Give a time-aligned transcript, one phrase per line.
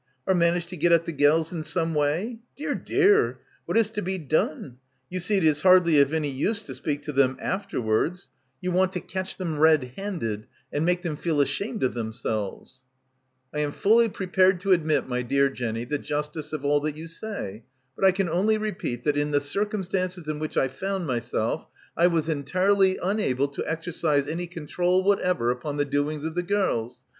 [0.27, 4.01] —or managed to get at the gels in some way— dear, dear, what is to
[4.01, 4.77] be done?
[5.11, 8.31] You see it is hardly of any use to speak to them afterwards.
[8.61, 11.93] You want— 100 —•»BACKWATER to catch them red handed and make them feel ashamed of
[11.93, 12.81] themselves."
[13.53, 17.07] "I am fully prepared to admit, my dear Jenny, the justice of all that you
[17.07, 17.63] say.
[17.95, 22.07] But I can only repeat that in the circumstances in which I found myself I
[22.07, 27.03] was entirely unable to exercise any con trol whatever upon the doings of the gels.